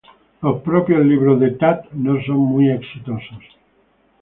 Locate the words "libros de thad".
1.05-1.85